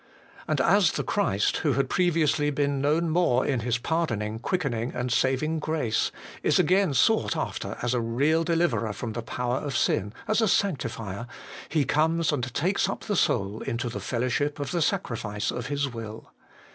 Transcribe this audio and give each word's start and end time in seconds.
And 0.47 0.59
as 0.59 0.93
the 0.93 1.03
Christ, 1.03 1.57
who 1.57 1.73
had 1.73 1.87
previously 1.87 2.49
been 2.49 2.81
known 2.81 3.11
more 3.11 3.45
in 3.45 3.59
His 3.59 3.77
pardoning, 3.77 4.39
quickening, 4.39 4.91
and 4.95 5.11
saving 5.11 5.59
grace, 5.59 6.11
is 6.41 6.57
again 6.57 6.95
sought 6.95 7.37
after 7.37 7.77
as 7.83 7.93
a 7.93 8.01
real 8.01 8.43
deliverer 8.43 8.93
from 8.93 9.13
the 9.13 9.21
power 9.21 9.57
of 9.57 9.77
sin, 9.77 10.11
as 10.27 10.41
a 10.41 10.47
sanctifier, 10.47 11.27
He 11.69 11.85
comes 11.85 12.31
and 12.31 12.51
takes 12.51 12.89
up 12.89 13.01
the 13.01 13.15
soul 13.15 13.61
into 13.61 13.89
the 13.89 13.99
fellowship 13.99 14.59
of 14.59 14.71
the 14.71 14.81
sacrifice 14.81 15.51
of 15.51 15.67
His 15.67 15.87
will. 15.87 16.33